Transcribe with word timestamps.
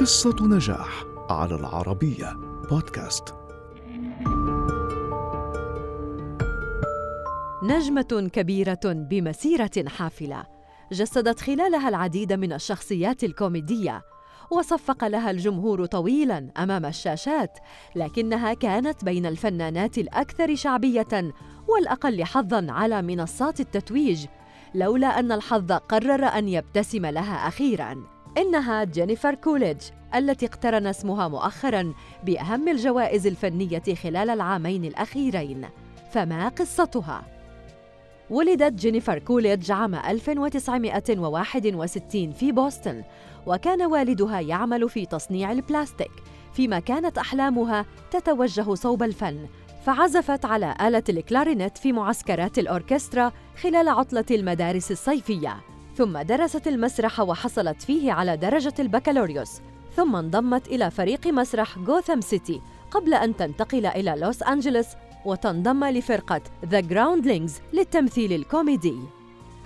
قصة 0.00 0.36
نجاح 0.40 1.04
على 1.30 1.54
العربية 1.54 2.32
بودكاست. 2.70 3.34
نجمة 7.62 8.30
كبيرة 8.32 8.80
بمسيرة 8.84 9.70
حافلة 9.86 10.46
جسدت 10.92 11.40
خلالها 11.40 11.88
العديد 11.88 12.32
من 12.32 12.52
الشخصيات 12.52 13.24
الكوميدية 13.24 14.02
وصفق 14.50 15.04
لها 15.04 15.30
الجمهور 15.30 15.86
طويلا 15.86 16.50
أمام 16.56 16.86
الشاشات 16.86 17.58
لكنها 17.96 18.54
كانت 18.54 19.04
بين 19.04 19.26
الفنانات 19.26 19.98
الأكثر 19.98 20.54
شعبية 20.54 21.32
والأقل 21.68 22.24
حظا 22.24 22.66
على 22.70 23.02
منصات 23.02 23.60
التتويج 23.60 24.26
لولا 24.74 25.18
أن 25.18 25.32
الحظ 25.32 25.72
قرر 25.72 26.24
أن 26.24 26.48
يبتسم 26.48 27.06
لها 27.06 27.48
أخيرا. 27.48 28.17
إنها 28.38 28.84
جينيفر 28.84 29.34
كوليدج 29.34 29.82
التي 30.14 30.46
اقترن 30.46 30.86
اسمها 30.86 31.28
مؤخرا 31.28 31.94
بأهم 32.24 32.68
الجوائز 32.68 33.26
الفنية 33.26 33.82
خلال 34.02 34.30
العامين 34.30 34.84
الأخيرين. 34.84 35.68
فما 36.12 36.48
قصتها؟ 36.48 37.22
ولدت 38.30 38.72
جينيفر 38.72 39.18
كوليدج 39.18 39.70
عام 39.70 39.94
1961 39.94 42.32
في 42.32 42.52
بوسطن 42.52 43.02
وكان 43.46 43.82
والدها 43.82 44.40
يعمل 44.40 44.88
في 44.88 45.06
تصنيع 45.06 45.52
البلاستيك 45.52 46.12
فيما 46.52 46.78
كانت 46.78 47.18
أحلامها 47.18 47.86
تتوجه 48.10 48.74
صوب 48.74 49.02
الفن. 49.02 49.46
فعزفت 49.86 50.44
على 50.44 50.74
آلة 50.80 51.04
الكلارينت 51.08 51.78
في 51.78 51.92
معسكرات 51.92 52.58
الأوركسترا 52.58 53.32
خلال 53.62 53.88
عطلة 53.88 54.24
المدارس 54.30 54.90
الصيفية. 54.90 55.56
ثم 55.98 56.18
درست 56.18 56.66
المسرح 56.66 57.20
وحصلت 57.20 57.82
فيه 57.82 58.12
على 58.12 58.36
درجة 58.36 58.74
البكالوريوس 58.78 59.60
ثم 59.96 60.16
انضمت 60.16 60.68
إلى 60.68 60.90
فريق 60.90 61.26
مسرح 61.26 61.78
غوثام 61.78 62.20
سيتي 62.20 62.60
قبل 62.90 63.14
أن 63.14 63.36
تنتقل 63.36 63.86
إلى 63.86 64.14
لوس 64.18 64.42
أنجلوس 64.42 64.86
وتنضم 65.24 65.84
لفرقة 65.84 66.40
The 66.66 66.80
Groundlings 66.80 67.60
للتمثيل 67.72 68.32
الكوميدي. 68.32 68.98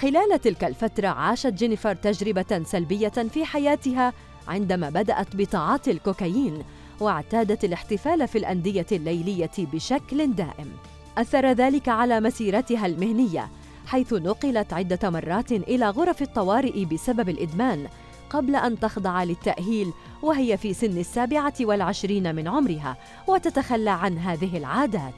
خلال 0.00 0.40
تلك 0.40 0.64
الفترة 0.64 1.08
عاشت 1.08 1.46
جينيفر 1.46 1.94
تجربة 1.94 2.62
سلبية 2.64 3.08
في 3.08 3.44
حياتها 3.44 4.12
عندما 4.48 4.90
بدأت 4.90 5.36
بتعاطي 5.36 5.90
الكوكايين 5.90 6.62
واعتادت 7.00 7.64
الاحتفال 7.64 8.28
في 8.28 8.38
الأندية 8.38 8.86
الليلية 8.92 9.50
بشكل 9.58 10.32
دائم. 10.34 10.72
أثر 11.18 11.46
ذلك 11.46 11.88
على 11.88 12.20
مسيرتها 12.20 12.86
المهنية 12.86 13.48
حيث 13.88 14.12
نقلت 14.12 14.72
عدة 14.72 15.10
مرات 15.10 15.52
إلى 15.52 15.90
غرف 15.90 16.22
الطوارئ 16.22 16.84
بسبب 16.84 17.28
الإدمان 17.28 17.88
قبل 18.30 18.56
أن 18.56 18.80
تخضع 18.80 19.24
للتأهيل 19.24 19.92
وهي 20.22 20.56
في 20.56 20.74
سن 20.74 20.98
السابعة 20.98 21.54
والعشرين 21.60 22.34
من 22.34 22.48
عمرها 22.48 22.96
وتتخلى 23.26 23.90
عن 23.90 24.18
هذه 24.18 24.56
العادات. 24.56 25.14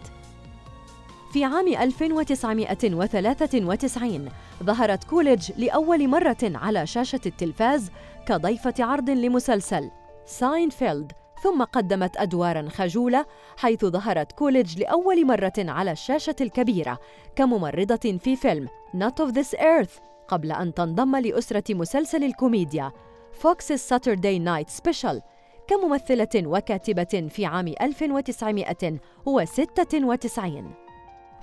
في 1.33 1.45
عام 1.45 1.69
1993 1.69 4.29
ظهرت 4.62 5.05
كوليدج 5.05 5.53
لأول 5.57 6.09
مرة 6.09 6.37
على 6.43 6.87
شاشة 6.87 7.21
التلفاز 7.27 7.91
كضيفة 8.27 8.75
عرض 8.81 9.11
لمسلسل 9.11 9.91
ساينفيلد 10.27 11.12
ثم 11.43 11.63
قدمت 11.63 12.17
أدوارا 12.17 12.69
خجولة 12.69 13.27
حيث 13.57 13.85
ظهرت 13.85 14.33
كوليدج 14.33 14.79
لأول 14.79 15.27
مرة 15.27 15.53
على 15.59 15.93
الشاشة 15.93 16.37
الكبيرة 16.41 16.99
كممرضة 17.37 18.19
في 18.19 18.37
فيلم 18.37 18.69
Not 18.97 19.25
of 19.25 19.29
This 19.35 19.55
Earth 19.61 20.01
قبل 20.29 20.53
أن 20.53 20.75
تنضم 20.75 21.17
لأسرة 21.17 21.75
مسلسل 21.75 22.25
الكوميديا 22.25 22.93
Fox 23.33 23.73
Saturday 23.73 24.39
Night 24.39 24.70
Special 24.70 25.23
كممثلة 25.69 26.29
وكاتبة 26.37 27.29
في 27.31 27.47
عام 27.47 27.75
1996 27.81 30.75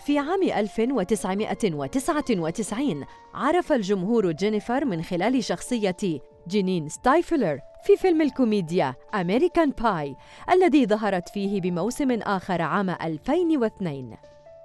في 0.05 0.19
عام 0.19 0.43
1999 0.43 3.05
عرف 3.33 3.71
الجمهور 3.71 4.31
جينيفر 4.31 4.85
من 4.85 5.03
خلال 5.03 5.43
شخصية 5.43 5.95
جينين 6.47 6.89
ستايفلر 6.89 7.59
في 7.87 7.97
فيلم 7.97 8.21
الكوميديا 8.21 8.95
American 9.15 9.71
Pie 9.83 10.15
الذي 10.51 10.85
ظهرت 10.85 11.29
فيه 11.29 11.61
بموسم 11.61 12.11
آخر 12.11 12.61
عام 12.61 12.89
2002 12.89 14.17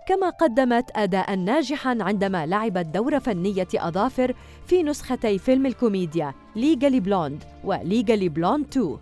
كما 0.08 0.30
قدمت 0.30 0.90
أداء 0.96 1.34
ناجحا 1.34 1.98
عندما 2.00 2.46
لعبت 2.46 2.86
دور 2.86 3.20
فنية 3.20 3.68
أظافر 3.74 4.34
في 4.66 4.82
نسختي 4.82 5.38
فيلم 5.38 5.66
الكوميديا 5.66 6.34
Legally 6.56 7.00
Blonde 7.00 7.44
و 7.64 7.72
Legally 7.72 8.28
Blonde 8.28 8.66
2 8.66 8.98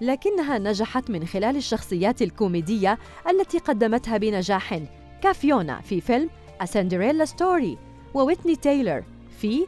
لكنها 0.00 0.58
نجحت 0.58 1.10
من 1.10 1.26
خلال 1.26 1.56
الشخصيات 1.56 2.22
الكوميدية 2.22 2.98
التي 3.30 3.58
قدمتها 3.58 4.16
بنجاح 4.16 4.80
كافيونا 5.22 5.80
في 5.80 6.00
فيلم 6.00 6.30
A 6.62 6.66
Cinderella 6.66 7.30
Story 7.30 7.76
وويتني 8.14 8.56
تايلر 8.56 9.04
في 9.38 9.66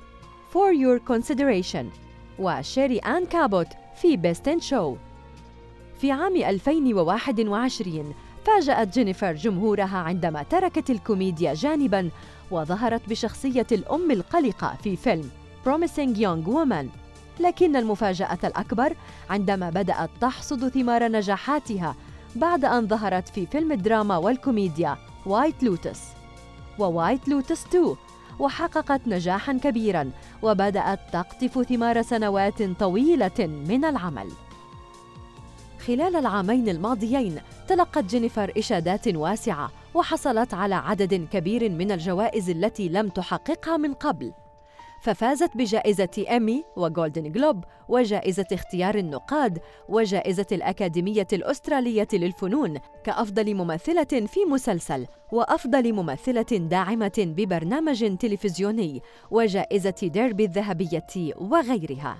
For 0.52 0.74
Your 0.74 1.14
Consideration 1.14 1.84
وشيري 2.38 2.98
آن 2.98 3.26
كابوت 3.26 3.66
في 3.96 4.16
Best 4.16 4.50
in 4.50 4.64
Show. 4.64 4.98
في 6.00 6.12
عام 6.12 6.36
2021 6.36 8.14
فاجأت 8.44 8.94
جينيفر 8.94 9.32
جمهورها 9.32 9.98
عندما 9.98 10.42
تركت 10.42 10.90
الكوميديا 10.90 11.54
جانباً 11.54 12.10
وظهرت 12.50 13.08
بشخصية 13.08 13.66
الأم 13.72 14.10
القلقة 14.10 14.76
في 14.82 14.96
فيلم 14.96 15.30
Promising 15.64 16.16
Young 16.16 16.48
Woman. 16.48 16.86
لكن 17.40 17.76
المفاجأة 17.76 18.38
الأكبر 18.44 18.96
عندما 19.30 19.70
بدأت 19.70 20.10
تحصد 20.20 20.68
ثمار 20.68 21.08
نجاحاتها 21.08 21.96
بعد 22.36 22.64
أن 22.64 22.88
ظهرت 22.88 23.28
في 23.28 23.46
فيلم 23.46 23.72
الدراما 23.72 24.16
والكوميديا 24.16 24.96
White 25.26 25.62
Lotus 25.62 26.00
و 26.78 26.87
White 26.87 27.28
Lotus 27.28 27.66
2 27.66 27.96
وحققت 28.38 29.00
نجاحا 29.06 29.52
كبيرا 29.52 30.10
وبدأت 30.42 31.00
تقطف 31.12 31.62
ثمار 31.68 32.02
سنوات 32.02 32.62
طويلة 32.62 33.46
من 33.68 33.84
العمل. 33.84 34.28
خلال 35.86 36.16
العامين 36.16 36.68
الماضيين 36.68 37.40
تلقت 37.68 38.04
جينيفر 38.04 38.52
إشادات 38.58 39.08
واسعة 39.08 39.70
وحصلت 39.94 40.54
على 40.54 40.74
عدد 40.74 41.28
كبير 41.32 41.70
من 41.70 41.92
الجوائز 41.92 42.50
التي 42.50 42.88
لم 42.88 43.08
تحققها 43.08 43.76
من 43.76 43.94
قبل. 43.94 44.32
ففازت 45.04 45.56
بجائزة 45.56 46.24
إيمي 46.30 46.64
وجولدن 46.76 47.32
جلوب 47.32 47.64
وجائزة 47.88 48.46
اختيار 48.52 48.94
النقاد 48.94 49.58
وجائزة 49.88 50.46
الأكاديمية 50.52 51.26
الأسترالية 51.32 52.08
للفنون 52.12 52.78
كأفضل 53.04 53.54
ممثلة 53.54 54.04
في 54.04 54.40
مسلسل 54.50 55.06
وأفضل 55.32 55.92
ممثلة 55.92 56.46
داعمة 56.50 57.12
ببرنامج 57.18 58.16
تلفزيوني 58.16 59.02
وجائزة 59.30 59.94
ديربي 60.02 60.44
الذهبية 60.44 61.34
وغيرها. 61.36 62.16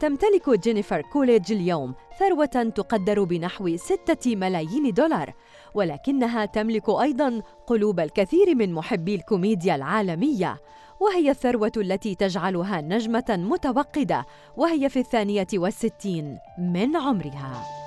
تمتلك 0.00 0.50
جينيفر 0.50 1.00
كوليدج 1.00 1.52
اليوم 1.52 1.94
ثروة 2.18 2.72
تقدر 2.74 3.24
بنحو 3.24 3.76
ستة 3.76 4.36
ملايين 4.36 4.94
دولار 4.94 5.34
ولكنها 5.74 6.44
تملك 6.44 6.88
أيضاً 6.88 7.42
قلوب 7.66 8.00
الكثير 8.00 8.54
من 8.54 8.72
محبي 8.72 9.14
الكوميديا 9.14 9.74
العالمية. 9.74 10.56
وهي 11.00 11.30
الثروة 11.30 11.72
التي 11.76 12.14
تجعلها 12.14 12.80
نجمة 12.80 13.24
متوقدة 13.28 14.24
وهي 14.56 14.88
في 14.88 14.98
الثانية 14.98 15.46
والستين 15.54 16.38
من 16.58 16.96
عمرها. 16.96 17.77